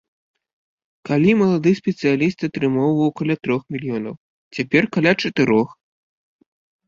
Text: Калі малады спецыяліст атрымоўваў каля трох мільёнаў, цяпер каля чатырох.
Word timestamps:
Калі 1.07 1.31
малады 1.41 1.73
спецыяліст 1.79 2.39
атрымоўваў 2.47 3.09
каля 3.21 3.35
трох 3.47 3.61
мільёнаў, 3.75 4.15
цяпер 4.59 4.83
каля 4.95 5.13
чатырох. 5.27 5.69